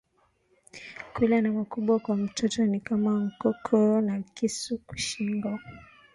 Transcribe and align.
Kula 1.13 1.41
na 1.41 1.49
mukubwa 1.51 1.99
kwa 1.99 2.15
mtoto 2.17 2.65
ni 2.65 2.79
kama 2.79 3.11
nkuku 3.27 3.79
na 4.05 4.13
kisu 4.35 4.73
ku 4.87 4.95
shingo 4.97 5.59